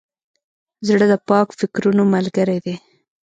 [0.87, 2.75] زړه د پاک فکرونو ملګری دی.